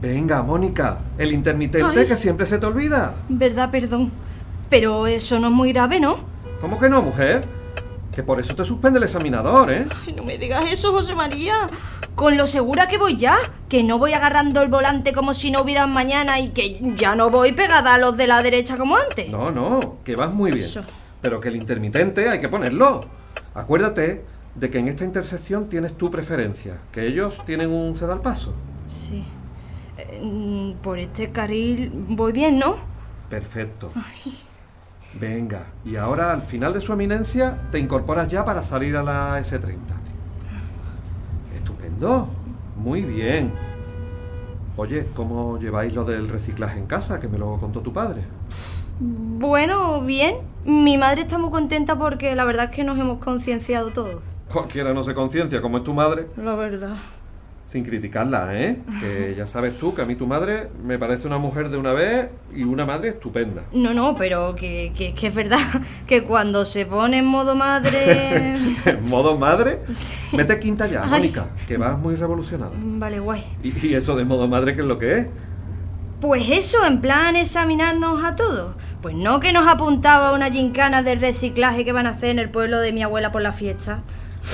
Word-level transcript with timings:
Venga, 0.00 0.42
Mónica, 0.42 0.98
el 1.18 1.32
intermitente 1.32 2.00
Ay. 2.00 2.06
que 2.06 2.16
siempre 2.16 2.46
se 2.46 2.58
te 2.58 2.66
olvida. 2.66 3.14
¿Verdad? 3.28 3.70
Perdón. 3.70 4.12
Pero 4.70 5.06
eso 5.06 5.40
no 5.40 5.48
es 5.48 5.52
muy 5.52 5.72
grave, 5.72 5.98
¿no? 5.98 6.18
¿Cómo 6.60 6.78
que 6.78 6.88
no, 6.88 7.02
mujer? 7.02 7.42
Que 8.14 8.22
por 8.22 8.38
eso 8.38 8.54
te 8.54 8.64
suspende 8.64 8.98
el 8.98 9.04
examinador, 9.04 9.72
¿eh? 9.72 9.86
Ay, 10.06 10.12
no 10.12 10.22
me 10.22 10.38
digas 10.38 10.64
eso, 10.68 10.92
José 10.92 11.14
María. 11.14 11.66
Con 12.14 12.36
lo 12.36 12.46
segura 12.46 12.86
que 12.86 12.98
voy 12.98 13.16
ya. 13.16 13.36
Que 13.68 13.82
no 13.82 13.98
voy 13.98 14.12
agarrando 14.12 14.62
el 14.62 14.68
volante 14.68 15.12
como 15.12 15.34
si 15.34 15.50
no 15.50 15.62
hubiera 15.62 15.86
mañana 15.86 16.38
y 16.38 16.50
que 16.50 16.78
ya 16.96 17.14
no 17.14 17.30
voy 17.30 17.52
pegada 17.52 17.94
a 17.94 17.98
los 17.98 18.16
de 18.16 18.26
la 18.26 18.42
derecha 18.42 18.76
como 18.76 18.96
antes. 18.96 19.30
No, 19.30 19.50
no, 19.50 19.98
que 20.04 20.16
vas 20.16 20.32
muy 20.32 20.52
bien. 20.52 20.64
Eso. 20.64 20.82
Pero 21.20 21.40
que 21.40 21.48
el 21.48 21.56
intermitente 21.56 22.28
hay 22.28 22.40
que 22.40 22.48
ponerlo. 22.48 23.00
Acuérdate 23.54 24.24
de 24.54 24.70
que 24.70 24.78
en 24.78 24.88
esta 24.88 25.04
intersección 25.04 25.68
tienes 25.68 25.96
tu 25.96 26.10
preferencia, 26.10 26.78
que 26.92 27.06
ellos 27.06 27.42
tienen 27.46 27.70
un 27.70 27.96
ceda 27.96 28.14
al 28.14 28.20
paso. 28.20 28.54
Sí. 28.86 29.24
Mm, 30.22 30.72
por 30.82 30.98
este 30.98 31.30
carril 31.30 31.90
voy 32.08 32.32
bien, 32.32 32.58
¿no? 32.58 32.76
Perfecto. 33.28 33.90
Venga, 35.18 35.66
y 35.84 35.96
ahora 35.96 36.32
al 36.32 36.42
final 36.42 36.72
de 36.72 36.80
su 36.80 36.92
eminencia 36.92 37.58
te 37.72 37.78
incorporas 37.78 38.28
ya 38.28 38.44
para 38.44 38.62
salir 38.62 38.96
a 38.96 39.02
la 39.02 39.38
S30. 39.40 39.76
Estupendo. 41.56 42.28
Muy 42.76 43.02
bien. 43.02 43.52
Oye, 44.76 45.06
¿cómo 45.14 45.58
lleváis 45.58 45.94
lo 45.94 46.04
del 46.04 46.28
reciclaje 46.28 46.78
en 46.78 46.86
casa? 46.86 47.18
Que 47.18 47.26
me 47.26 47.38
lo 47.38 47.58
contó 47.58 47.80
tu 47.80 47.92
padre. 47.92 48.22
Bueno, 49.00 50.02
bien. 50.02 50.36
Mi 50.64 50.98
madre 50.98 51.22
está 51.22 51.38
muy 51.38 51.50
contenta 51.50 51.98
porque 51.98 52.34
la 52.34 52.44
verdad 52.44 52.66
es 52.66 52.70
que 52.70 52.84
nos 52.84 52.98
hemos 52.98 53.18
concienciado 53.18 53.90
todos. 53.90 54.22
Cualquiera 54.52 54.94
no 54.94 55.02
se 55.02 55.14
conciencia 55.14 55.60
como 55.60 55.78
es 55.78 55.84
tu 55.84 55.94
madre. 55.94 56.28
La 56.36 56.54
verdad. 56.54 56.96
Sin 57.68 57.84
criticarla, 57.84 58.58
¿eh? 58.58 58.78
Que 58.98 59.34
ya 59.36 59.46
sabes 59.46 59.78
tú 59.78 59.94
que 59.94 60.00
a 60.00 60.06
mí 60.06 60.14
tu 60.14 60.26
madre 60.26 60.70
me 60.82 60.98
parece 60.98 61.26
una 61.26 61.36
mujer 61.36 61.68
de 61.68 61.76
una 61.76 61.92
vez 61.92 62.30
y 62.56 62.62
una 62.62 62.86
madre 62.86 63.10
estupenda. 63.10 63.64
No, 63.72 63.92
no, 63.92 64.16
pero 64.16 64.56
que, 64.56 64.90
que, 64.96 65.12
que 65.14 65.26
es 65.26 65.34
verdad 65.34 65.58
que 66.06 66.22
cuando 66.22 66.64
se 66.64 66.86
pone 66.86 67.18
en 67.18 67.26
modo 67.26 67.54
madre... 67.54 68.56
¿Modo 69.02 69.36
madre? 69.36 69.80
Mete 70.32 70.58
quinta 70.58 70.86
ya, 70.86 71.02
Ay. 71.04 71.10
Mónica, 71.10 71.48
que 71.66 71.76
vas 71.76 71.98
muy 71.98 72.14
revolucionada. 72.14 72.72
vale, 72.74 73.20
guay. 73.20 73.44
¿Y, 73.62 73.88
y 73.88 73.94
eso 73.94 74.16
de 74.16 74.24
modo 74.24 74.48
madre 74.48 74.74
qué 74.74 74.80
es 74.80 74.86
lo 74.86 74.98
que 74.98 75.18
es? 75.18 75.26
Pues 76.22 76.50
eso, 76.50 76.86
en 76.86 77.02
plan 77.02 77.36
examinarnos 77.36 78.24
a 78.24 78.34
todos. 78.34 78.76
Pues 79.02 79.14
no 79.14 79.40
que 79.40 79.52
nos 79.52 79.68
apuntaba 79.68 80.32
una 80.32 80.50
gincana 80.50 81.02
de 81.02 81.16
reciclaje 81.16 81.84
que 81.84 81.92
van 81.92 82.06
a 82.06 82.10
hacer 82.12 82.30
en 82.30 82.38
el 82.38 82.48
pueblo 82.48 82.80
de 82.80 82.94
mi 82.94 83.02
abuela 83.02 83.30
por 83.30 83.42
la 83.42 83.52
fiesta. 83.52 84.00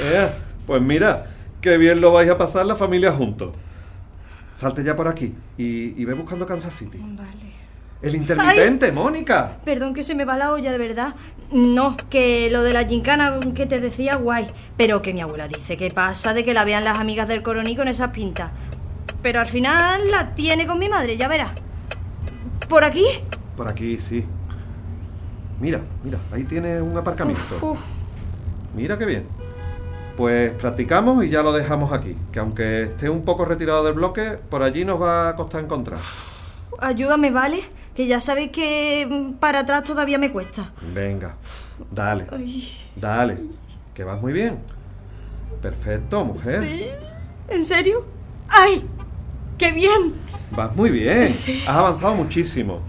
Eh, 0.03 0.29
pues 0.67 0.83
mira, 0.83 1.27
qué 1.65 1.79
bien 1.79 2.03
lo 2.03 2.13
vais 2.13 2.29
a 2.29 2.37
pasar 2.37 2.67
la 2.67 2.77
familia 2.77 3.11
juntos. 3.11 3.55
Salte 4.53 4.85
ya 4.85 4.95
por 4.95 5.09
aquí 5.09 5.35
y, 5.57 5.99
y 5.99 6.05
ve 6.05 6.13
buscando 6.13 6.47
Kansas 6.47 6.75
City. 6.75 6.99
Vale. 7.01 7.55
El 8.03 8.17
intermitente, 8.17 8.93
Mónica. 8.93 9.57
Perdón 9.65 9.95
que 9.95 10.03
se 10.03 10.15
me 10.15 10.27
va 10.27 10.37
la 10.37 10.53
olla, 10.53 10.71
de 10.71 10.77
verdad. 10.77 11.15
No, 11.51 11.97
que 12.11 12.51
lo 12.51 12.63
de 12.63 12.75
la 12.75 12.85
gincana 12.85 13.41
que 13.55 13.65
te 13.65 13.81
decía, 13.81 14.17
guay. 14.17 14.47
Pero 14.77 15.01
que 15.01 15.15
mi 15.15 15.23
abuela 15.23 15.49
dice 15.49 15.79
que 15.79 15.91
pasa 15.91 16.35
de 16.35 16.45
que 16.45 16.53
la 16.53 16.67
vean 16.67 16.85
las 16.85 16.99
amigas 16.99 17.29
del 17.29 17.43
coroní 17.43 17.75
con 17.75 17.89
esas 17.89 18.11
pintas. 18.11 18.51
Pero 19.23 19.41
al 19.41 19.47
final 19.47 20.11
la 20.11 20.35
tiene 20.35 20.67
con 20.67 20.79
mi 20.79 20.91
madre, 20.91 21.17
ya 21.17 21.29
verás. 21.29 21.53
¿Por 22.69 22.85
aquí? 22.85 23.07
Por 23.57 23.71
aquí, 23.71 23.99
sí. 23.99 24.23
Mira, 25.59 25.81
mira, 26.03 26.19
ahí 26.31 26.45
tiene 26.45 26.83
un 26.83 26.95
aparcamiento. 26.99 27.55
Uf, 27.57 27.63
uf. 27.63 27.81
Mira 28.77 28.99
qué 28.99 29.07
bien. 29.07 29.34
Pues 30.17 30.53
practicamos 30.53 31.25
y 31.25 31.31
ya 31.31 31.43
lo 31.43 31.53
dejamos 31.53 31.93
aquí. 31.93 32.17
Que 32.33 32.39
aunque 32.39 32.83
esté 32.83 33.09
un 33.09 33.25
poco 33.25 33.45
retirado 33.45 33.85
del 33.85 33.95
bloque, 33.95 34.39
por 34.49 34.63
allí 34.63 34.85
nos 34.85 35.01
va 35.01 35.31
a 35.31 35.37
costar 35.37 35.65
encontrar. 35.65 35.99
Ayúdame, 36.79 37.31
¿vale? 37.31 37.65
Que 37.95 38.07
ya 38.07 38.21
sabéis 38.21 38.51
que 38.51 39.07
mm, 39.09 39.35
para 39.35 39.61
atrás 39.61 39.85
todavía 39.85 40.19
me 40.19 40.33
cuesta. 40.33 40.73
Venga, 40.93 41.37
dale, 41.91 42.27
Ay, 42.31 42.73
dale. 42.97 43.39
Que 43.95 44.05
vas 44.05 44.21
muy 44.21 44.33
bien. 44.33 44.59
Perfecto, 45.63 46.25
mujer. 46.25 46.63
¿Sí? 46.63 46.87
¿En 47.49 47.65
serio? 47.65 48.05
¡Ay! 48.49 48.87
¡Qué 49.57 49.73
bien! 49.73 50.15
Vas 50.51 50.75
muy 50.75 50.91
bien. 50.91 51.31
Sí. 51.31 51.63
Has 51.67 51.77
avanzado 51.77 52.15
muchísimo. 52.15 52.81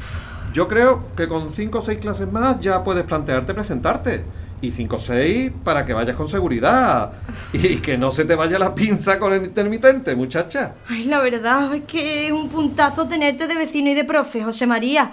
Yo 0.53 0.67
creo 0.67 1.03
que 1.15 1.27
con 1.27 1.51
5 1.51 1.79
o 1.79 1.81
6 1.81 1.99
clases 1.99 2.31
más 2.31 2.59
ya 2.59 2.83
puedes 2.83 3.03
plantearte 3.03 3.53
presentarte. 3.53 4.23
Y 4.61 4.71
5 4.71 4.95
o 4.95 4.99
6 4.99 5.51
para 5.63 5.85
que 5.85 5.93
vayas 5.93 6.15
con 6.15 6.27
seguridad. 6.27 7.11
Y 7.53 7.77
que 7.77 7.97
no 7.97 8.11
se 8.11 8.25
te 8.25 8.35
vaya 8.35 8.57
la 8.57 8.73
pinza 8.73 9.19
con 9.19 9.33
el 9.33 9.43
intermitente, 9.43 10.15
muchacha. 10.15 10.75
Ay, 10.87 11.05
la 11.05 11.19
verdad 11.19 11.73
es 11.73 11.83
que 11.83 12.27
es 12.27 12.31
un 12.31 12.49
puntazo 12.49 13.07
tenerte 13.07 13.47
de 13.47 13.55
vecino 13.55 13.89
y 13.89 13.93
de 13.93 14.03
profe, 14.03 14.43
José 14.43 14.65
María. 14.65 15.11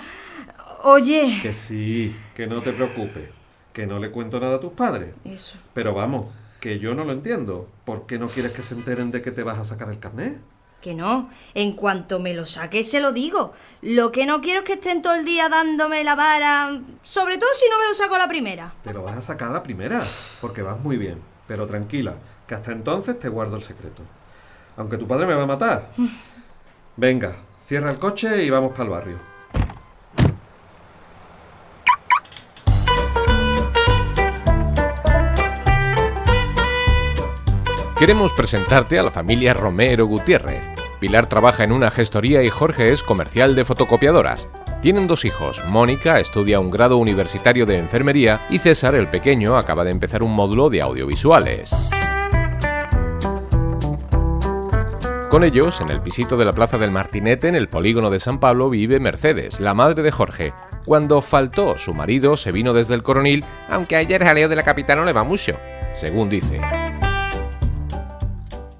Oye. 0.84 1.38
Que 1.42 1.54
sí, 1.54 2.14
que 2.34 2.46
no 2.46 2.60
te 2.60 2.72
preocupes. 2.72 3.28
Que 3.72 3.86
no 3.86 3.98
le 3.98 4.10
cuento 4.10 4.40
nada 4.40 4.56
a 4.56 4.60
tus 4.60 4.72
padres. 4.72 5.10
Eso. 5.24 5.56
Pero 5.74 5.94
vamos, 5.94 6.26
que 6.60 6.78
yo 6.78 6.94
no 6.94 7.04
lo 7.04 7.12
entiendo. 7.12 7.68
¿Por 7.84 8.06
qué 8.06 8.18
no 8.18 8.28
quieres 8.28 8.52
que 8.52 8.62
se 8.62 8.74
enteren 8.74 9.10
de 9.10 9.22
que 9.22 9.30
te 9.30 9.42
vas 9.42 9.58
a 9.58 9.64
sacar 9.64 9.90
el 9.90 9.98
carnet? 9.98 10.38
Que 10.82 10.94
no, 10.94 11.30
en 11.54 11.72
cuanto 11.72 12.18
me 12.18 12.34
lo 12.34 12.44
saque 12.44 12.82
se 12.82 13.00
lo 13.00 13.12
digo. 13.12 13.52
Lo 13.82 14.10
que 14.10 14.26
no 14.26 14.40
quiero 14.40 14.60
es 14.60 14.64
que 14.66 14.72
estén 14.72 15.00
todo 15.00 15.14
el 15.14 15.24
día 15.24 15.48
dándome 15.48 16.02
la 16.02 16.16
vara, 16.16 16.80
sobre 17.02 17.38
todo 17.38 17.48
si 17.54 17.70
no 17.70 17.78
me 17.78 17.88
lo 17.88 17.94
saco 17.94 18.16
a 18.16 18.18
la 18.18 18.28
primera. 18.28 18.74
Te 18.82 18.92
lo 18.92 19.04
vas 19.04 19.16
a 19.16 19.22
sacar 19.22 19.50
a 19.50 19.52
la 19.52 19.62
primera, 19.62 20.02
porque 20.40 20.60
vas 20.60 20.80
muy 20.80 20.96
bien. 20.96 21.22
Pero 21.46 21.66
tranquila, 21.66 22.14
que 22.48 22.56
hasta 22.56 22.72
entonces 22.72 23.16
te 23.16 23.28
guardo 23.28 23.56
el 23.56 23.62
secreto. 23.62 24.02
Aunque 24.76 24.98
tu 24.98 25.06
padre 25.06 25.26
me 25.26 25.34
va 25.34 25.44
a 25.44 25.46
matar. 25.46 25.90
Venga, 26.96 27.32
cierra 27.64 27.90
el 27.92 27.98
coche 27.98 28.42
y 28.42 28.50
vamos 28.50 28.72
para 28.72 28.84
el 28.84 28.90
barrio. 28.90 29.32
Queremos 38.02 38.32
presentarte 38.32 38.98
a 38.98 39.04
la 39.04 39.12
familia 39.12 39.54
Romero 39.54 40.06
Gutiérrez. 40.06 40.71
Pilar 41.02 41.26
trabaja 41.26 41.64
en 41.64 41.72
una 41.72 41.90
gestoría 41.90 42.44
y 42.44 42.50
Jorge 42.50 42.92
es 42.92 43.02
comercial 43.02 43.56
de 43.56 43.64
fotocopiadoras. 43.64 44.46
Tienen 44.82 45.08
dos 45.08 45.24
hijos. 45.24 45.60
Mónica 45.66 46.20
estudia 46.20 46.60
un 46.60 46.70
grado 46.70 46.96
universitario 46.96 47.66
de 47.66 47.76
enfermería 47.76 48.46
y 48.50 48.58
César, 48.58 48.94
el 48.94 49.08
pequeño, 49.08 49.56
acaba 49.56 49.82
de 49.82 49.90
empezar 49.90 50.22
un 50.22 50.32
módulo 50.32 50.70
de 50.70 50.80
audiovisuales. 50.80 51.74
Con 55.28 55.42
ellos, 55.42 55.80
en 55.80 55.90
el 55.90 56.00
pisito 56.02 56.36
de 56.36 56.44
la 56.44 56.52
Plaza 56.52 56.78
del 56.78 56.92
Martinete, 56.92 57.48
en 57.48 57.56
el 57.56 57.68
polígono 57.68 58.08
de 58.08 58.20
San 58.20 58.38
Pablo, 58.38 58.70
vive 58.70 59.00
Mercedes, 59.00 59.58
la 59.58 59.74
madre 59.74 60.04
de 60.04 60.12
Jorge. 60.12 60.54
Cuando 60.84 61.20
faltó 61.20 61.78
su 61.78 61.94
marido, 61.94 62.36
se 62.36 62.52
vino 62.52 62.72
desde 62.72 62.94
el 62.94 63.02
coronil, 63.02 63.44
aunque 63.68 63.96
ayer 63.96 64.22
jaleo 64.22 64.48
de 64.48 64.54
la 64.54 64.62
capital 64.62 64.98
no 64.98 65.04
le 65.04 65.12
va 65.12 65.24
mucho, 65.24 65.58
según 65.94 66.28
dice. 66.28 66.60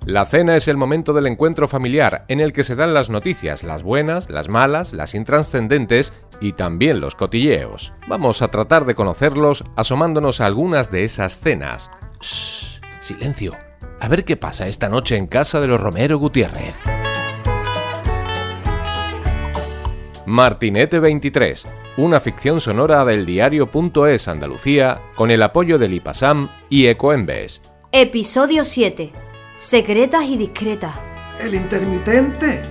La 0.04 0.26
cena 0.26 0.56
es 0.56 0.66
el 0.66 0.76
momento 0.76 1.12
del 1.12 1.28
encuentro 1.28 1.68
familiar 1.68 2.24
en 2.26 2.40
el 2.40 2.52
que 2.52 2.64
se 2.64 2.74
dan 2.74 2.92
las 2.92 3.08
noticias, 3.08 3.62
las 3.62 3.84
buenas, 3.84 4.30
las 4.30 4.48
malas, 4.48 4.92
las 4.92 5.14
intranscendentes 5.14 6.12
y 6.40 6.54
también 6.54 7.00
los 7.00 7.14
cotilleos. 7.14 7.92
Vamos 8.08 8.42
a 8.42 8.48
tratar 8.48 8.84
de 8.84 8.96
conocerlos 8.96 9.62
asomándonos 9.76 10.40
a 10.40 10.46
algunas 10.46 10.90
de 10.90 11.04
esas 11.04 11.38
cenas. 11.38 11.88
Shh, 12.20 12.80
silencio. 12.98 13.52
A 14.00 14.08
ver 14.08 14.24
qué 14.24 14.36
pasa 14.36 14.66
esta 14.66 14.88
noche 14.88 15.16
en 15.16 15.28
casa 15.28 15.60
de 15.60 15.68
los 15.68 15.80
Romero 15.80 16.18
Gutiérrez. 16.18 16.74
Martinete 20.26 20.98
23, 20.98 21.64
una 21.98 22.18
ficción 22.18 22.60
sonora 22.60 23.04
del 23.04 23.24
diario.es 23.24 24.26
Andalucía 24.26 25.00
con 25.14 25.30
el 25.30 25.44
apoyo 25.44 25.78
del 25.78 25.94
IPASAM 25.94 26.48
y 26.68 26.86
Ecoembes. 26.86 27.60
Episodio 27.92 28.64
7. 28.64 29.12
Secretas 29.62 30.24
y 30.24 30.36
discretas. 30.36 30.92
¡El 31.38 31.54
intermitente! 31.54 32.62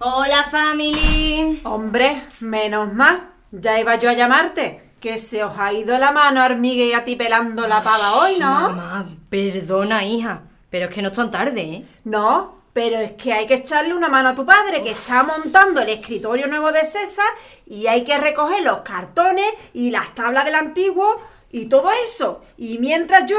Hola, 0.00 0.44
family. 0.50 1.62
Hombre, 1.64 2.24
menos 2.40 2.92
mal. 2.92 3.30
Ya 3.50 3.80
iba 3.80 3.96
yo 3.96 4.10
a 4.10 4.12
llamarte. 4.12 4.90
Que 5.00 5.16
se 5.16 5.42
os 5.42 5.58
ha 5.58 5.72
ido 5.72 5.96
la 5.96 6.12
mano, 6.12 6.44
hormiga, 6.44 6.84
y 6.84 6.92
a 6.92 7.04
ti 7.04 7.16
pelando 7.16 7.66
la 7.66 7.82
pava 7.82 8.16
hoy, 8.16 8.36
¿no? 8.38 8.68
Mamá, 8.68 9.08
perdona, 9.30 10.04
hija. 10.04 10.42
Pero 10.68 10.88
es 10.88 10.94
que 10.94 11.00
no 11.00 11.08
es 11.08 11.14
tan 11.14 11.30
tarde, 11.30 11.62
¿eh? 11.62 11.86
No, 12.04 12.58
pero 12.74 12.98
es 12.98 13.12
que 13.12 13.32
hay 13.32 13.46
que 13.46 13.54
echarle 13.54 13.94
una 13.94 14.10
mano 14.10 14.28
a 14.28 14.34
tu 14.34 14.44
padre, 14.44 14.82
que 14.82 14.90
está 14.90 15.22
montando 15.22 15.80
el 15.80 15.88
escritorio 15.88 16.48
nuevo 16.48 16.70
de 16.70 16.84
César 16.84 17.30
y 17.64 17.86
hay 17.86 18.04
que 18.04 18.18
recoger 18.18 18.62
los 18.62 18.80
cartones 18.80 19.46
y 19.72 19.90
las 19.90 20.14
tablas 20.14 20.44
del 20.44 20.54
antiguo 20.54 21.18
y 21.52 21.66
todo 21.66 21.90
eso. 22.04 22.42
Y 22.56 22.78
mientras 22.78 23.30
yo 23.30 23.38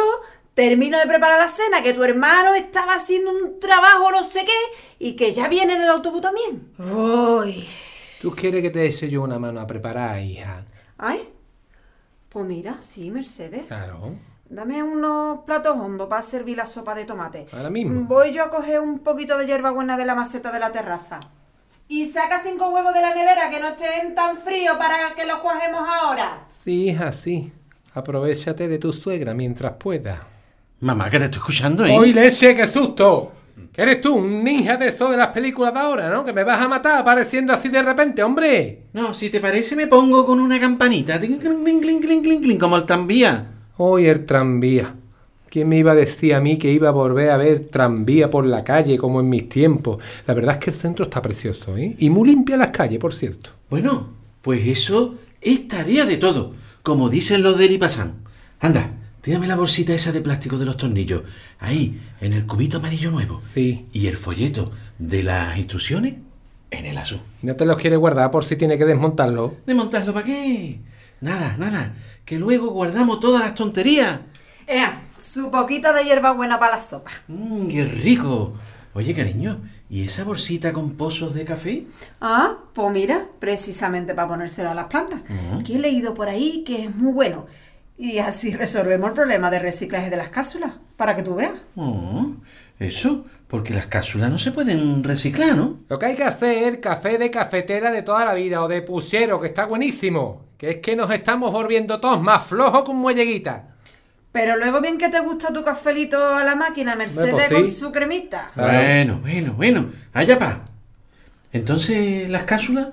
termino 0.54 1.00
de 1.00 1.08
preparar 1.08 1.40
la 1.40 1.48
cena, 1.48 1.82
que 1.84 1.94
tu 1.94 2.04
hermano 2.04 2.54
estaba 2.54 2.94
haciendo 2.94 3.32
un 3.32 3.60
trabajo 3.60 4.12
no 4.12 4.24
sé 4.24 4.46
qué 4.46 4.78
y 5.00 5.16
que 5.16 5.34
ya 5.34 5.48
viene 5.48 5.74
en 5.74 5.82
el 5.82 5.90
autobús 5.90 6.22
también. 6.22 6.72
Uy. 6.78 7.68
¿Tú 8.22 8.32
quieres 8.32 8.62
que 8.62 8.70
te 8.70 8.86
eche 8.86 9.10
yo 9.10 9.22
una 9.24 9.40
mano 9.40 9.60
a 9.60 9.68
preparar, 9.68 10.22
hija? 10.22 10.64
Ay, 10.98 11.28
pues 12.30 12.46
mira, 12.46 12.82
sí, 12.82 13.12
Mercedes. 13.12 13.66
Claro. 13.68 14.16
Dame 14.46 14.84
unos 14.84 15.40
platos 15.40 15.78
hondos 15.78 16.08
para 16.08 16.22
servir 16.22 16.58
la 16.58 16.68
sopa 16.68 16.94
de 16.94 17.06
tomate. 17.06 17.48
Ahora 17.52 17.70
mismo. 17.70 18.06
Voy 18.06 18.32
yo 18.32 18.44
a 18.44 18.50
coger 18.50 18.80
un 18.80 19.00
poquito 19.00 19.38
de 19.38 19.48
hierbabuena 19.48 19.98
de 19.98 20.06
la 20.06 20.16
maceta 20.16 20.52
de 20.52 20.60
la 20.60 20.72
terraza. 20.72 21.20
Y 21.88 22.06
saca 22.06 22.40
cinco 22.40 22.70
huevos 22.70 22.94
de 22.94 23.02
la 23.02 23.14
nevera 23.14 23.50
que 23.50 23.60
no 23.60 23.70
estén 23.70 24.16
tan 24.16 24.38
fríos 24.38 24.78
para 24.78 25.14
que 25.16 25.26
los 25.26 25.40
cojemos 25.40 25.82
ahora. 25.88 26.48
Sí, 26.64 26.90
hija, 26.90 27.12
sí. 27.12 27.52
Aprovechate 27.94 28.68
de 28.68 28.80
tu 28.80 28.92
suegra 28.92 29.34
mientras 29.34 29.74
puedas. 29.74 30.20
Mamá, 30.80 31.10
que 31.10 31.20
te 31.20 31.26
estoy 31.26 31.40
escuchando, 31.40 31.86
¿eh? 31.86 31.98
¡Uy, 31.98 32.12
leche, 32.12 32.56
qué 32.56 32.68
susto! 32.68 33.32
¿Qué 33.72 33.84
eres 33.84 34.02
tú? 34.02 34.16
Un 34.16 34.44
ninja 34.44 34.78
de 34.78 34.90
eso 34.90 35.10
de 35.10 35.18
las 35.18 35.28
películas 35.28 35.74
de 35.74 35.80
ahora, 35.80 36.10
¿no? 36.10 36.26
Que 36.26 36.34
me 36.34 36.44
vas 36.44 36.60
a 36.60 36.68
matar 36.68 37.00
apareciendo 37.00 37.54
así 37.54 37.70
de 37.70 37.82
repente, 37.82 38.24
hombre. 38.24 38.84
No, 38.94 39.14
si 39.14 39.30
te 39.30 39.40
parece 39.40 39.76
me 39.76 39.88
pongo 39.88 40.26
con 40.26 40.40
una 40.40 40.60
campanita. 40.60 41.20
Clink, 41.20 41.42
clink, 41.42 42.02
clink, 42.02 42.44
clink, 42.44 42.60
como 42.60 42.78
el 42.78 42.84
tranvía. 42.84 43.52
Hoy 43.78 44.08
el 44.08 44.26
tranvía. 44.26 44.96
¿Quién 45.50 45.70
me 45.70 45.78
iba 45.78 45.92
a 45.92 45.96
decir 45.96 46.34
a 46.34 46.40
mí 46.40 46.58
que 46.58 46.72
iba 46.72 46.90
a 46.90 46.92
volver 46.92 47.30
a 47.30 47.38
ver 47.38 47.68
tranvía 47.68 48.30
por 48.30 48.44
la 48.44 48.64
calle 48.64 48.98
como 48.98 49.20
en 49.20 49.30
mis 49.30 49.50
tiempos? 49.50 50.04
La 50.26 50.34
verdad 50.34 50.56
es 50.56 50.60
que 50.60 50.72
el 50.72 50.76
centro 50.76 51.06
está 51.06 51.22
precioso, 51.22 51.78
¿eh? 51.78 51.96
Y 52.00 52.10
muy 52.10 52.30
limpia 52.30 52.58
las 52.58 52.72
calles, 52.72 52.98
por 52.98 53.14
cierto. 53.14 53.52
Bueno, 53.70 54.10
pues 54.42 54.66
eso 54.66 55.16
es 55.40 55.68
tarea 55.68 56.06
de 56.06 56.18
todo, 56.18 56.54
como 56.84 57.10
dicen 57.10 57.42
los 57.42 57.58
del 57.58 57.72
Ipasán. 57.72 58.16
Anda, 58.60 58.92
tírame 59.22 59.48
la 59.48 59.56
bolsita 59.56 59.94
esa 59.94 60.12
de 60.12 60.22
plástico 60.22 60.58
de 60.58 60.66
los 60.66 60.78
tornillos. 60.78 61.24
Ahí, 61.60 62.02
en 62.20 62.34
el 62.34 62.46
cubito 62.46 62.78
amarillo 62.78 63.10
nuevo. 63.10 63.42
Sí. 63.54 63.88
Y 63.94 64.08
el 64.08 64.18
folleto 64.18 64.72
de 65.00 65.24
las 65.24 65.58
instrucciones 65.58 66.16
en 66.70 66.86
el 66.86 66.98
azul. 66.98 67.22
¿No 67.42 67.56
te 67.56 67.66
los 67.66 67.78
quieres 67.78 68.00
guardar 68.00 68.30
por 68.32 68.44
si 68.46 68.58
tiene 68.58 68.78
que 68.78 68.86
desmontarlo? 68.86 69.56
¿Desmontarlo 69.66 70.14
para 70.14 70.26
qué? 70.26 70.80
Nada, 71.22 71.56
nada. 71.58 71.96
Que 72.26 72.38
luego 72.38 72.72
guardamos 72.72 73.22
todas 73.22 73.42
las 73.42 73.56
tonterías. 73.56 74.20
Ea, 74.68 75.04
su 75.18 75.50
poquita 75.52 75.94
de 75.94 76.04
hierbabuena 76.04 76.60
para 76.60 76.76
la 76.76 76.82
sopa. 76.82 77.12
Mmm, 77.30 77.68
qué 77.68 77.86
rico. 77.86 78.56
Oye, 78.96 79.16
cariño, 79.16 79.60
¿y 79.90 80.06
esa 80.06 80.24
bolsita 80.24 80.72
con 80.72 80.92
pozos 80.92 81.34
de 81.34 81.46
café? 81.46 81.86
Ah, 82.22 82.58
pues 82.74 82.92
mira, 82.92 83.26
precisamente 83.40 84.14
para 84.14 84.28
ponérselo 84.28 84.70
a 84.70 84.76
las 84.76 84.86
plantas. 84.86 85.22
Que 85.66 85.76
he 85.76 85.80
leído 85.80 86.14
por 86.14 86.30
ahí 86.30 86.64
que 86.64 86.84
es 86.84 86.96
muy 86.96 87.12
bueno. 87.12 87.48
Y 87.98 88.20
así 88.20 88.54
resolvemos 88.54 89.10
el 89.10 89.16
problema 89.16 89.50
de 89.50 89.60
reciclaje 89.60 90.12
de 90.12 90.18
las 90.18 90.30
cápsulas, 90.30 90.76
para 90.96 91.16
que 91.16 91.24
tú 91.24 91.36
veas. 91.36 91.54
Oh, 91.76 92.34
eso, 92.78 93.26
porque 93.48 93.74
las 93.74 93.88
cápsulas 93.88 94.30
no 94.30 94.38
se 94.38 94.52
pueden 94.52 95.04
reciclar, 95.04 95.56
¿no? 95.56 95.80
Lo 95.90 95.98
que 95.98 96.08
hay 96.08 96.16
que 96.16 96.24
hacer, 96.24 96.80
café 96.80 97.18
de 97.18 97.32
cafetera 97.32 97.92
de 97.92 98.04
toda 98.04 98.26
la 98.26 98.34
vida 98.36 98.64
o 98.64 98.68
de 98.68 98.84
pusero, 98.84 99.42
que 99.42 99.48
está 99.48 99.66
buenísimo. 99.66 100.46
Que 100.58 100.70
es 100.70 100.78
que 100.78 100.96
nos 100.96 101.10
estamos 101.12 101.52
volviendo 101.52 102.00
todos 102.00 102.22
más 102.22 102.46
flojos 102.46 102.84
con 102.84 102.98
muelleguita. 102.98 103.73
Pero 104.34 104.58
luego 104.58 104.82
bien 104.82 104.98
que 104.98 105.10
te 105.10 105.20
gusta 105.20 105.54
tu 105.54 105.64
cafelito 105.64 106.36
a 106.36 106.44
la 106.44 106.56
máquina, 106.56 106.96
Mercedes, 106.96 107.34
pues 107.34 107.48
sí. 107.48 107.54
con 107.54 107.72
su 107.72 107.92
cremita. 107.92 108.52
Bueno, 108.56 109.20
bueno, 109.22 109.54
bueno. 109.54 109.92
Allá 110.12 110.40
pa. 110.40 110.66
Entonces, 111.52 112.28
¿las 112.32 112.44
cápsulas? 112.44 112.88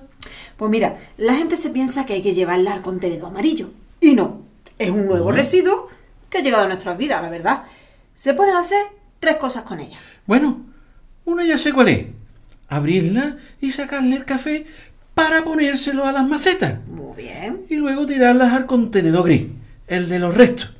Pues 0.55 0.69
mira, 0.69 0.95
la 1.17 1.33
gente 1.33 1.57
se 1.57 1.71
piensa 1.71 2.05
que 2.05 2.13
hay 2.13 2.21
que 2.21 2.35
llevarla 2.35 2.73
al 2.73 2.83
contenedor 2.83 3.29
amarillo. 3.29 3.71
Y 3.99 4.13
no, 4.13 4.41
es 4.77 4.91
un 4.91 5.07
nuevo 5.07 5.31
residuo 5.31 5.87
que 6.29 6.37
ha 6.37 6.41
llegado 6.41 6.65
a 6.65 6.67
nuestras 6.67 6.95
vidas, 6.95 7.19
la 7.23 7.29
verdad. 7.29 7.63
Se 8.13 8.35
pueden 8.35 8.55
hacer 8.55 8.85
tres 9.19 9.37
cosas 9.37 9.63
con 9.63 9.79
ella. 9.79 9.97
Bueno, 10.27 10.61
una 11.25 11.43
ya 11.43 11.57
sé 11.57 11.73
cuál 11.73 11.87
es. 11.87 12.05
Abrirla 12.67 13.37
y 13.59 13.71
sacarle 13.71 14.15
el 14.15 14.25
café 14.25 14.67
para 15.15 15.43
ponérselo 15.43 16.05
a 16.05 16.11
las 16.11 16.27
macetas. 16.27 16.85
Muy 16.87 17.23
bien. 17.23 17.61
Y 17.67 17.77
luego 17.77 18.05
tirarlas 18.05 18.53
al 18.53 18.67
contenedor 18.67 19.25
gris, 19.25 19.47
el 19.87 20.07
de 20.07 20.19
los 20.19 20.37
restos. 20.37 20.75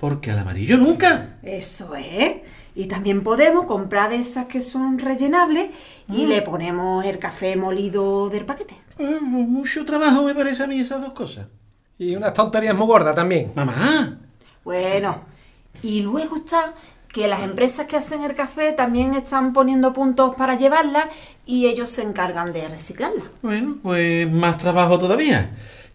Porque 0.00 0.30
al 0.30 0.38
amarillo 0.38 0.78
nunca. 0.78 1.36
Eso 1.42 1.94
es. 1.94 2.38
Y 2.74 2.86
también 2.86 3.22
podemos 3.22 3.66
comprar 3.66 4.10
de 4.10 4.16
esas 4.16 4.46
que 4.46 4.62
son 4.62 4.98
rellenables 4.98 5.70
y 6.08 6.26
le 6.26 6.40
ponemos 6.40 7.04
el 7.04 7.18
café 7.18 7.54
molido 7.56 8.30
del 8.30 8.46
paquete. 8.46 8.74
Eh, 8.98 9.18
mucho 9.20 9.84
trabajo 9.84 10.22
me 10.22 10.34
parece 10.34 10.62
a 10.62 10.66
mí 10.66 10.80
esas 10.80 11.00
dos 11.00 11.12
cosas. 11.12 11.46
Y 11.98 12.16
unas 12.16 12.32
tonterías 12.32 12.74
muy 12.74 12.86
gordas 12.86 13.14
también. 13.14 13.52
Mamá, 13.54 14.18
Bueno, 14.64 15.22
y 15.82 16.00
luego 16.00 16.36
está 16.36 16.74
que 17.12 17.26
las 17.28 17.42
empresas 17.42 17.86
que 17.86 17.96
hacen 17.96 18.22
el 18.22 18.34
café 18.34 18.72
también 18.72 19.14
están 19.14 19.52
poniendo 19.52 19.92
puntos 19.92 20.34
para 20.36 20.56
llevarla 20.56 21.08
y 21.44 21.66
ellos 21.66 21.90
se 21.90 22.02
encargan 22.02 22.52
de 22.52 22.68
reciclarla. 22.68 23.24
bueno, 23.42 23.78
pues 23.82 24.30
más 24.30 24.58
trabajo 24.58 24.98
todavía. 24.98 25.50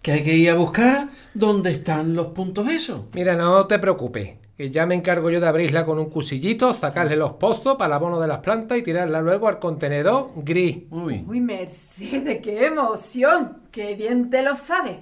Que 0.06 0.12
hay 0.12 0.24
que 0.24 0.36
ir 0.36 0.52
a 0.52 0.54
buscar 0.54 1.10
dónde 1.34 1.72
están 1.72 2.14
los 2.14 2.28
puntos 2.28 2.70
esos. 2.70 3.06
Mira, 3.16 3.36
no 3.36 3.66
te 3.66 3.80
preocupes. 3.80 4.36
Que 4.56 4.70
ya 4.70 4.86
me 4.86 4.94
encargo 4.94 5.32
yo 5.32 5.40
de 5.40 5.48
abrirla 5.48 5.84
con 5.84 5.98
un 5.98 6.12
cuchillito, 6.12 6.76
sacarle 6.76 7.16
los 7.16 7.32
pozos 7.34 7.76
para 7.76 7.88
el 7.88 7.94
abono 7.94 8.20
de 8.20 8.28
las 8.28 8.38
plantas 8.38 8.78
y 8.78 8.84
tirarla 8.84 9.20
luego 9.22 9.48
al 9.48 9.58
contenedor 9.58 10.30
gris. 10.36 10.78
Uy, 10.92 11.26
Uy, 11.28 11.42
Mercedes, 11.42 12.40
qué 12.44 12.68
emoción. 12.68 13.64
Qué 13.72 13.96
bien 13.96 14.30
te 14.30 14.44
lo 14.44 14.54
sabes. 14.54 14.98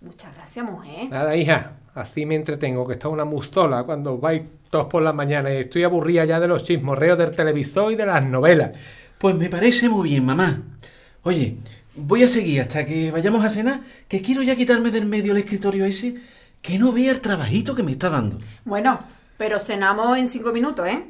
Muchas 0.00 0.34
gracias, 0.34 0.64
mujer. 0.64 1.10
Nada, 1.10 1.36
hija. 1.36 1.72
Así 1.94 2.24
me 2.24 2.34
entretengo, 2.34 2.86
que 2.86 2.94
está 2.94 3.08
una 3.08 3.26
mustola 3.26 3.82
cuando 3.82 4.16
vais 4.16 4.44
todos 4.70 4.86
por 4.86 5.02
la 5.02 5.12
mañana 5.12 5.52
y 5.52 5.58
estoy 5.58 5.84
aburrida 5.84 6.24
ya 6.24 6.40
de 6.40 6.48
los 6.48 6.62
chismorreos 6.64 7.18
del 7.18 7.36
televisor 7.36 7.92
y 7.92 7.96
de 7.96 8.06
las 8.06 8.24
novelas. 8.24 8.70
pues 9.18 9.34
me 9.34 9.50
parece 9.50 9.90
muy 9.90 10.08
bien, 10.08 10.24
mamá. 10.24 10.62
Oye, 11.24 11.58
voy 11.98 12.22
a 12.22 12.28
seguir 12.28 12.60
hasta 12.60 12.86
que 12.86 13.10
vayamos 13.10 13.44
a 13.44 13.50
cenar, 13.50 13.80
que 14.08 14.22
quiero 14.22 14.42
ya 14.42 14.56
quitarme 14.56 14.90
del 14.90 15.06
medio 15.06 15.32
el 15.32 15.38
escritorio 15.38 15.84
ese, 15.84 16.16
que 16.62 16.78
no 16.78 16.92
vea 16.92 17.12
el 17.12 17.20
trabajito 17.20 17.74
que 17.74 17.82
me 17.82 17.92
está 17.92 18.10
dando. 18.10 18.38
Bueno, 18.64 18.98
pero 19.36 19.58
cenamos 19.58 20.18
en 20.18 20.26
cinco 20.28 20.52
minutos, 20.52 20.86
¿eh? 20.88 21.04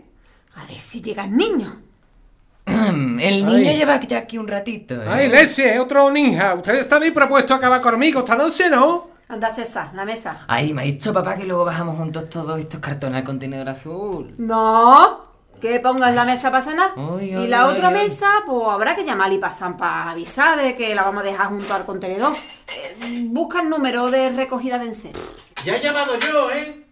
A 0.57 0.67
ver 0.67 0.79
si 0.79 1.03
niños. 1.31 1.79
El 2.67 3.47
niño 3.47 3.71
Ay. 3.71 3.77
lleva 3.79 4.01
ya 4.01 4.19
aquí 4.19 4.37
un 4.37 4.47
ratito. 4.47 4.95
¿eh? 4.95 5.07
¡Ay, 5.09 5.29
leche! 5.29 5.79
¡Otro 5.79 6.11
ninja! 6.11 6.55
Ustedes 6.55 6.83
estáis 6.83 7.13
propuestos 7.13 7.53
a 7.53 7.57
acabar 7.57 7.81
conmigo 7.81 8.21
esta 8.21 8.35
noche, 8.35 8.69
¿no? 8.69 9.09
Anda, 9.29 9.51
César, 9.51 9.91
la 9.95 10.05
mesa. 10.05 10.45
Ay, 10.49 10.73
me 10.75 10.83
ha 10.83 10.85
dicho 10.85 11.13
papá 11.13 11.37
que 11.37 11.45
luego 11.45 11.65
bajamos 11.65 11.97
juntos 11.97 12.29
todos 12.29 12.59
estos 12.59 12.81
cartones 12.81 13.19
al 13.19 13.25
contenedor 13.25 13.69
azul. 13.69 14.35
No, 14.39 15.28
que 15.61 15.81
pongas 15.81 16.15
la 16.15 16.25
mesa 16.25 16.51
para 16.51 16.63
cenar. 16.63 16.91
Y 17.21 17.47
la 17.49 17.67
otra 17.67 17.91
mesa, 17.91 18.29
pues 18.47 18.63
habrá 18.69 18.95
que 18.95 19.05
llamar 19.05 19.33
y 19.33 19.39
pasan 19.39 19.77
para 19.77 20.11
avisar 20.11 20.61
de 20.61 20.75
que 20.77 20.95
la 20.95 21.03
vamos 21.03 21.23
a 21.23 21.27
dejar 21.27 21.49
junto 21.49 21.75
al 21.75 21.85
contenedor. 21.85 22.35
Eh, 22.69 23.27
busca 23.27 23.61
el 23.61 23.69
número 23.69 24.11
de 24.11 24.31
recogida 24.31 24.79
de 24.79 24.87
enseres. 24.87 25.23
Ya 25.65 25.77
he 25.77 25.81
llamado 25.81 26.19
yo, 26.19 26.51
¿eh? 26.51 26.85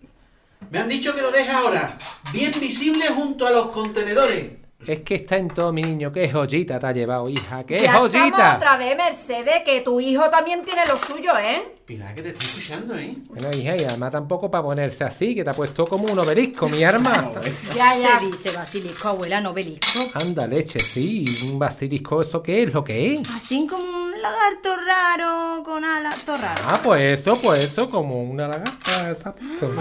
Me 0.70 0.80
han 0.80 0.88
dicho 0.88 1.14
que 1.14 1.22
lo 1.22 1.30
deje 1.30 1.50
ahora, 1.50 1.96
bien 2.32 2.52
visible 2.58 3.06
junto 3.08 3.46
a 3.46 3.50
los 3.50 3.68
contenedores. 3.68 4.65
Es 4.86 5.00
que 5.00 5.16
está 5.16 5.36
en 5.36 5.48
todo, 5.48 5.72
mi 5.72 5.82
niño. 5.82 6.12
¡Qué 6.12 6.30
joyita 6.30 6.78
te 6.78 6.86
ha 6.86 6.92
llevado, 6.92 7.28
hija! 7.28 7.64
¡Qué 7.64 7.78
ya 7.78 7.86
estamos 7.86 8.10
joyita! 8.12 8.56
otra 8.56 8.76
vez, 8.76 8.96
Mercedes, 8.96 9.62
que 9.64 9.80
tu 9.80 10.00
hijo 10.00 10.30
también 10.30 10.62
tiene 10.62 10.86
lo 10.86 10.96
suyo, 10.96 11.36
¿eh? 11.38 11.74
Pilar, 11.84 12.14
que 12.14 12.22
te 12.22 12.28
estoy 12.30 12.46
escuchando, 12.46 12.96
¿eh? 12.96 13.12
Bueno, 13.28 13.48
hija, 13.56 13.76
y 13.76 13.84
además 13.84 14.12
tampoco 14.12 14.50
para 14.50 14.62
ponerse 14.62 15.02
así, 15.04 15.34
que 15.34 15.42
te 15.42 15.50
ha 15.50 15.54
puesto 15.54 15.86
como 15.86 16.04
un 16.04 16.18
obelisco, 16.18 16.68
mi 16.68 16.84
arma. 16.84 17.30
Ya, 17.74 17.96
ya. 17.96 18.18
Se 18.20 18.26
dice 18.26 18.50
basilisco, 18.52 19.08
abuela, 19.08 19.40
no 19.40 19.52
belisco. 19.52 20.00
Anda, 20.14 20.46
leche, 20.46 20.78
sí. 20.78 21.24
Un 21.50 21.58
basilisco, 21.58 22.22
¿eso 22.22 22.42
qué 22.42 22.62
es? 22.62 22.72
¿Lo 22.72 22.82
que 22.84 23.14
es? 23.14 23.30
Así 23.30 23.66
como 23.66 23.82
un 23.82 24.12
lagarto 24.22 24.76
raro 24.76 25.62
con 25.64 25.84
alas, 25.84 26.16
todo 26.24 26.36
raro. 26.36 26.62
Ah, 26.64 26.80
pues 26.82 27.20
eso, 27.20 27.38
pues 27.42 27.64
eso, 27.64 27.90
como 27.90 28.22
una 28.22 28.46
lagarta. 28.48 29.10
exacto. 29.10 29.72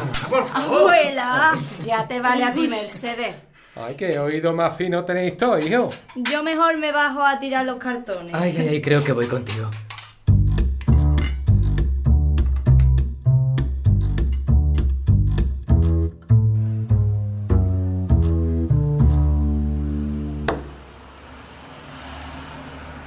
Abuela, 0.54 1.58
Ya 1.86 2.08
te 2.08 2.20
vale 2.20 2.44
a 2.44 2.54
ti, 2.54 2.68
Mercedes. 2.68 3.36
Ay, 3.78 3.96
qué 3.96 4.18
oído 4.20 4.54
más 4.54 4.78
fino 4.78 5.04
tenéis 5.04 5.36
todos, 5.36 5.66
hijo. 5.66 5.90
yo 6.16 6.42
mejor 6.44 6.78
me 6.78 6.94
bajo 6.94 7.22
a 7.22 7.38
tirar 7.42 7.66
los 7.66 7.78
cartones. 7.78 8.34
Ay, 8.34 8.56
ay, 8.58 8.68
ay, 8.70 8.82
creo 8.82 9.04
que 9.04 9.12
voy 9.12 9.28
contigo. 9.28 9.70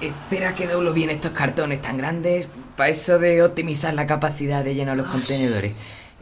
Espera 0.03 0.55
que 0.55 0.67
doblo 0.67 0.93
bien 0.93 1.09
estos 1.09 1.31
cartones 1.33 1.81
tan 1.81 1.97
grandes 1.97 2.51
para 2.77 2.91
eso 2.91 3.19
de 3.19 3.43
optimizar 3.43 3.95
la 3.95 4.07
capacidad 4.07 4.63
de 4.63 4.75
llenar 4.75 4.99
los 4.99 5.09
contenedores. 5.09 5.73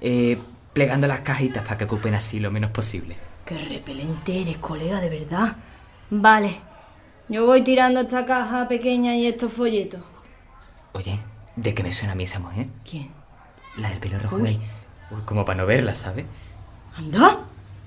Eh, 0.01 0.39
plegando 0.73 1.09
las 1.09 1.21
cajitas 1.21 1.65
para 1.65 1.79
que 1.79 1.85
ocupen 1.85 2.15
así 2.15 2.39
lo 2.39 2.53
menos 2.53 2.71
posible. 2.71 3.17
Qué 3.47 3.57
repelente 3.59 4.43
eres, 4.43 4.59
colega, 4.59 5.01
de 5.01 5.09
verdad. 5.09 5.57
Vale, 6.11 6.61
yo 7.29 7.47
voy 7.47 7.63
tirando 7.63 8.01
esta 8.01 8.27
caja 8.27 8.67
pequeña 8.69 9.15
y 9.17 9.27
estos 9.27 9.53
folletos. 9.53 10.01
Oye, 10.93 11.19
¿de 11.55 11.75
qué 11.75 11.83
me 11.83 11.93
suena 11.93 12.13
a 12.13 12.17
mí 12.17 12.25
esa 12.25 12.39
mujer? 12.41 12.67
¿Quién? 12.89 13.11
La 13.77 13.91
del 13.91 13.99
pelo 13.99 14.19
rojo 14.19 14.39
de 14.39 14.49
ahí. 14.51 14.61
Uy, 15.11 15.21
como 15.25 15.45
para 15.45 15.59
no 15.59 15.67
verla, 15.67 15.95
¿sabes? 15.95 16.27
¿Anda? 16.97 17.41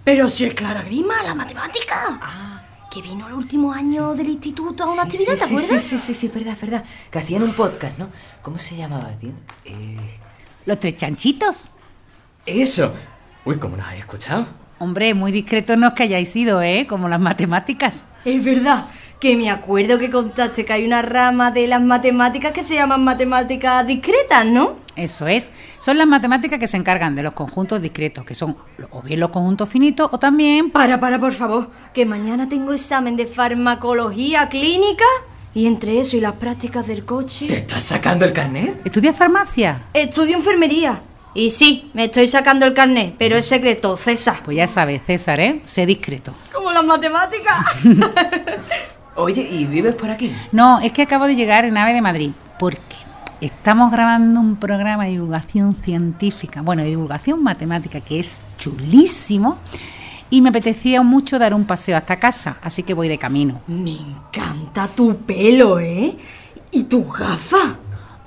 Pero 0.03 0.29
si 0.29 0.45
es 0.45 0.53
Clara 0.53 0.81
Grima, 0.83 1.21
la 1.23 1.35
matemática. 1.35 2.55
Que 2.89 3.01
vino 3.01 3.27
el 3.27 3.33
último 3.33 3.71
año 3.73 4.15
del 4.15 4.29
instituto 4.29 4.83
a 4.83 4.91
una 4.91 5.03
Sí, 5.03 5.09
actividad, 5.09 5.33
sí, 5.33 5.39
¿te 5.39 5.45
sí, 5.47 5.53
acuerdas? 5.55 5.83
Sí, 5.83 5.99
sí, 5.99 5.99
sí, 5.99 6.13
sí, 6.15 6.27
verdad, 6.33 6.57
verdad. 6.59 6.83
Que 7.11 7.19
hacían 7.19 7.43
un 7.43 7.53
podcast, 7.53 7.97
¿no? 7.99 8.09
¿Cómo 8.41 8.57
se 8.57 8.75
llamaba, 8.77 9.09
tío? 9.19 9.31
Eh, 9.65 9.97
Los 10.65 10.79
tres 10.79 10.95
chanchitos. 10.95 11.67
eso. 12.45 12.93
Uy, 13.45 13.57
¿cómo 13.59 13.77
nos 13.77 13.85
habéis 13.87 14.01
escuchado? 14.03 14.47
Hombre, 14.79 15.13
muy 15.13 15.31
discretos 15.31 15.77
no 15.77 15.87
es 15.87 15.93
que 15.93 16.03
hayáis 16.03 16.29
sido, 16.29 16.61
¿eh? 16.61 16.85
Como 16.87 17.09
las 17.09 17.19
matemáticas. 17.19 18.05
Es 18.23 18.43
verdad, 18.43 18.85
que 19.19 19.35
me 19.35 19.49
acuerdo 19.49 19.99
que 19.99 20.09
contaste 20.09 20.63
que 20.63 20.73
hay 20.73 20.85
una 20.85 21.01
rama 21.01 21.51
de 21.51 21.67
las 21.67 21.81
matemáticas 21.81 22.53
que 22.53 22.63
se 22.63 22.75
llaman 22.75 23.03
matemáticas 23.03 23.85
discretas, 23.85 24.45
¿no? 24.45 24.77
Eso 24.95 25.27
es. 25.27 25.51
Son 25.81 25.97
las 25.97 26.07
matemáticas 26.07 26.59
que 26.59 26.67
se 26.67 26.77
encargan 26.77 27.15
de 27.15 27.23
los 27.23 27.33
conjuntos 27.33 27.81
discretos, 27.81 28.25
que 28.25 28.35
son 28.35 28.55
o 28.91 29.01
bien 29.01 29.19
los 29.19 29.29
conjuntos 29.29 29.67
finitos 29.67 30.09
o 30.11 30.19
también... 30.19 30.71
Para, 30.71 30.99
para, 30.99 31.19
por 31.19 31.33
favor, 31.33 31.69
que 31.93 32.05
mañana 32.05 32.47
tengo 32.47 32.73
examen 32.73 33.15
de 33.15 33.25
farmacología 33.25 34.49
clínica 34.49 35.05
y 35.53 35.67
entre 35.67 35.99
eso 35.99 36.15
y 36.17 36.21
las 36.21 36.33
prácticas 36.33 36.87
del 36.87 36.99
¿Te 36.99 37.05
coche... 37.05 37.53
estás 37.53 37.83
sacando 37.83 38.25
el 38.25 38.33
carnet? 38.33 38.79
¿Estudias 38.85 39.15
farmacia? 39.15 39.83
Estudio 39.93 40.37
enfermería. 40.37 41.01
Y 41.33 41.51
sí, 41.51 41.91
me 41.93 42.05
estoy 42.05 42.27
sacando 42.27 42.65
el 42.65 42.73
carnet, 42.73 43.15
pero 43.17 43.37
es 43.37 43.45
secreto, 43.45 43.97
César. 43.97 44.41
Pues 44.43 44.57
ya 44.57 44.67
sabes, 44.67 45.01
César, 45.05 45.39
¿eh? 45.39 45.61
Sé 45.65 45.85
discreto. 45.85 46.33
Como 46.51 46.71
las 46.71 46.83
matemáticas. 46.83 47.65
Oye, 49.15 49.41
¿y 49.41 49.65
vives 49.65 49.95
por 49.95 50.09
aquí? 50.09 50.33
No, 50.51 50.79
es 50.79 50.91
que 50.91 51.03
acabo 51.03 51.25
de 51.27 51.35
llegar 51.35 51.65
en 51.65 51.77
AVE 51.77 51.93
de 51.93 52.01
Madrid. 52.01 52.31
Porque 52.57 52.95
estamos 53.41 53.91
grabando 53.91 54.39
un 54.39 54.55
programa 54.55 55.05
de 55.05 55.11
divulgación 55.11 55.75
científica, 55.75 56.61
bueno, 56.61 56.81
de 56.83 56.89
divulgación 56.89 57.43
matemática, 57.43 58.01
que 58.01 58.19
es 58.19 58.41
chulísimo. 58.57 59.59
Y 60.31 60.41
me 60.41 60.49
apetecía 60.49 61.01
mucho 61.03 61.37
dar 61.37 61.53
un 61.53 61.65
paseo 61.65 61.97
hasta 61.97 62.19
casa, 62.19 62.57
así 62.61 62.83
que 62.83 62.93
voy 62.93 63.07
de 63.07 63.17
camino. 63.17 63.61
me 63.67 63.97
encanta 63.97 64.87
tu 64.87 65.15
pelo, 65.17 65.79
¿eh? 65.79 66.15
Y 66.71 66.83
tus 66.83 67.11
gafas. 67.17 67.73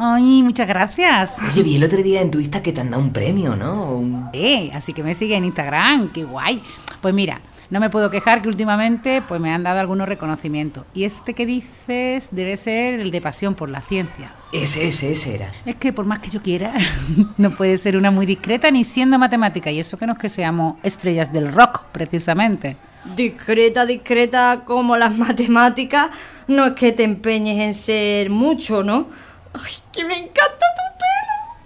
Ay, 0.05 0.43
muchas 0.43 0.67
gracias. 0.67 1.37
Oye, 1.49 1.63
vi 1.63 1.77
el 1.77 1.85
otro 1.85 2.03
día 2.03 2.21
en 2.21 2.31
tu 2.33 2.41
Insta 2.41 2.61
que 2.61 2.73
te 2.73 2.81
han 2.81 2.91
dado 2.91 3.01
un 3.03 3.13
premio, 3.13 3.55
¿no? 3.55 3.93
Un- 3.95 4.31
Eh, 4.33 4.71
así 4.75 4.93
que 4.93 5.05
me 5.05 5.15
sigue 5.15 5.37
en 5.37 5.45
Instagram, 5.45 6.11
qué 6.13 6.25
guay. 6.25 6.61
Pues 7.01 7.15
mira, 7.15 7.41
no 7.71 7.79
me 7.79 7.89
puedo 7.89 8.11
quejar 8.11 8.43
que 8.43 8.49
últimamente 8.49 9.23
pues 9.23 9.41
me 9.41 9.53
han 9.55 9.63
dado 9.63 9.79
algunos 9.79 10.09
reconocimientos. 10.09 10.85
Y 10.93 11.05
este 11.05 11.35
que 11.35 11.47
dices 11.47 12.31
debe 12.33 12.57
ser 12.57 12.95
el 12.99 13.13
de 13.13 13.21
pasión 13.21 13.55
por 13.55 13.69
la 13.69 13.81
ciencia. 13.81 14.33
Ese, 14.53 14.89
ese, 14.89 15.13
ese 15.13 15.37
era. 15.37 15.51
Es 15.65 15.77
que 15.77 15.93
por 15.93 16.05
más 16.05 16.19
que 16.19 16.31
yo 16.31 16.43
quiera, 16.43 16.75
no 17.39 17.51
puede 17.53 17.77
ser 17.77 17.97
una 17.97 18.11
muy 18.11 18.27
discreta 18.27 18.73
ni 18.73 18.83
siendo 18.83 19.21
matemática. 19.21 19.71
Y 19.71 19.79
eso 19.79 19.97
que 19.99 20.07
no 20.09 20.15
es 20.15 20.19
que 20.19 20.29
seamos 20.29 20.75
estrellas 20.83 21.33
del 21.33 21.53
rock, 21.53 21.85
precisamente. 21.93 22.77
Discreta, 23.15 23.87
discreta 23.87 24.63
como 24.65 24.97
las 24.97 25.17
matemáticas. 25.17 26.11
No 26.49 26.67
es 26.67 26.73
que 26.73 26.91
te 26.91 27.05
empeñes 27.05 27.61
en 27.61 27.75
ser 27.75 28.31
mucho, 28.31 28.83
¿no? 28.83 29.07
Ay, 29.55 29.75
que 29.93 30.05
me 30.05 30.17
encanta 30.17 30.67
tu 30.77 30.82
pelo. 30.82 30.82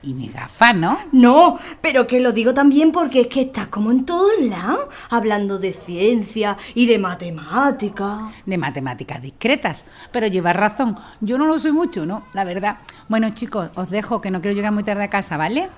Y 0.06 0.14
mi 0.14 0.28
gafa, 0.28 0.72
¿no? 0.72 1.00
No, 1.10 1.58
pero 1.80 2.06
que 2.06 2.20
lo 2.20 2.30
digo 2.30 2.54
también 2.54 2.92
porque 2.92 3.22
es 3.22 3.26
que 3.26 3.40
estás 3.40 3.66
como 3.66 3.90
en 3.90 4.04
todos 4.04 4.30
lados, 4.40 4.86
hablando 5.10 5.58
de 5.58 5.72
ciencia 5.72 6.56
y 6.76 6.86
de 6.86 7.00
matemática. 7.00 8.30
De 8.46 8.56
matemáticas 8.56 9.20
discretas. 9.20 9.84
Pero 10.12 10.28
llevas 10.28 10.54
razón, 10.54 10.96
yo 11.20 11.38
no 11.38 11.46
lo 11.46 11.58
soy 11.58 11.72
mucho, 11.72 12.06
¿no? 12.06 12.22
La 12.34 12.44
verdad. 12.44 12.76
Bueno, 13.08 13.30
chicos, 13.30 13.70
os 13.74 13.90
dejo 13.90 14.20
que 14.20 14.30
no 14.30 14.40
quiero 14.40 14.54
llegar 14.54 14.70
muy 14.70 14.84
tarde 14.84 15.02
a 15.02 15.10
casa, 15.10 15.36
¿vale? 15.36 15.70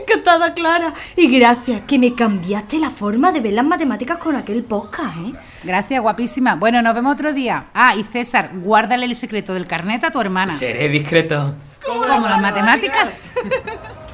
Encantada, 0.00 0.54
Clara. 0.54 0.94
Y 1.14 1.28
gracias, 1.28 1.82
que 1.82 1.98
me 1.98 2.14
cambiaste 2.14 2.78
la 2.78 2.88
forma 2.88 3.32
de 3.32 3.40
ver 3.40 3.52
las 3.52 3.66
matemáticas 3.66 4.16
con 4.16 4.34
aquel 4.34 4.64
podcast, 4.64 5.18
¿eh? 5.18 5.34
Gracias, 5.62 6.00
guapísima. 6.00 6.54
Bueno, 6.54 6.80
nos 6.80 6.94
vemos 6.94 7.12
otro 7.12 7.34
día. 7.34 7.66
Ah, 7.74 7.94
y 7.96 8.02
César, 8.02 8.50
guárdale 8.54 9.04
el 9.04 9.14
secreto 9.14 9.52
del 9.52 9.66
carnet 9.66 10.04
a 10.04 10.10
tu 10.10 10.22
hermana. 10.22 10.54
Seré 10.54 10.88
discreto. 10.88 11.54
Como 11.86 12.04
las 12.06 12.40
matemáticas. 12.40 13.30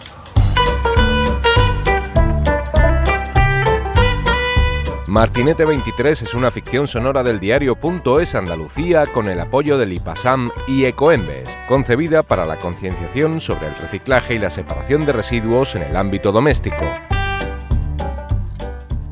Martinete 5.10 5.64
23 5.64 6.22
es 6.22 6.34
una 6.34 6.52
ficción 6.52 6.86
sonora 6.86 7.24
del 7.24 7.40
diario.es 7.40 8.36
Andalucía 8.36 9.06
con 9.06 9.26
el 9.26 9.40
apoyo 9.40 9.76
del 9.76 9.92
IPASAM 9.92 10.52
y 10.68 10.84
Ecoembes, 10.84 11.58
concebida 11.66 12.22
para 12.22 12.46
la 12.46 12.58
concienciación 12.58 13.40
sobre 13.40 13.66
el 13.66 13.74
reciclaje 13.74 14.36
y 14.36 14.38
la 14.38 14.50
separación 14.50 15.04
de 15.04 15.12
residuos 15.12 15.74
en 15.74 15.82
el 15.82 15.96
ámbito 15.96 16.30
doméstico. 16.30 16.84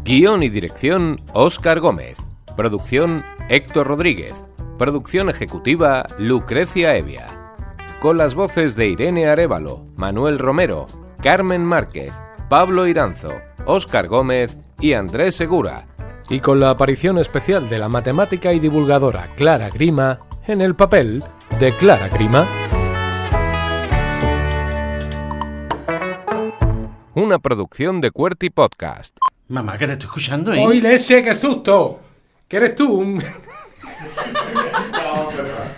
Guión 0.04 0.44
y 0.44 0.50
dirección 0.50 1.20
Óscar 1.32 1.80
Gómez. 1.80 2.16
Producción 2.56 3.24
Héctor 3.48 3.88
Rodríguez. 3.88 4.32
Producción 4.78 5.28
ejecutiva 5.28 6.06
Lucrecia 6.16 6.96
Evia. 6.96 7.37
Con 8.00 8.16
las 8.16 8.36
voces 8.36 8.76
de 8.76 8.86
Irene 8.86 9.26
Arevalo, 9.26 9.84
Manuel 9.96 10.38
Romero, 10.38 10.86
Carmen 11.20 11.64
Márquez, 11.64 12.12
Pablo 12.48 12.86
Iranzo, 12.86 13.40
Óscar 13.66 14.06
Gómez 14.06 14.56
y 14.78 14.92
Andrés 14.92 15.34
Segura. 15.34 15.88
Y 16.28 16.38
con 16.38 16.60
la 16.60 16.70
aparición 16.70 17.18
especial 17.18 17.68
de 17.68 17.78
la 17.78 17.88
matemática 17.88 18.52
y 18.52 18.60
divulgadora 18.60 19.34
Clara 19.34 19.68
Grima 19.70 20.20
en 20.46 20.62
el 20.62 20.76
papel 20.76 21.24
de 21.58 21.76
Clara 21.76 22.08
Grima. 22.08 22.48
Una 27.14 27.40
producción 27.40 28.00
de 28.00 28.12
Cuerty 28.12 28.50
Podcast. 28.50 29.16
Mamá, 29.48 29.76
que 29.76 29.88
te 29.88 29.94
estoy 29.94 30.06
escuchando, 30.06 30.52
¿eh? 30.52 30.64
¡Uy, 30.64 30.80
leche, 30.80 31.24
qué 31.24 31.34
susto! 31.34 31.98
¿Qué 32.46 32.58
eres 32.58 32.76
tú? 32.76 33.18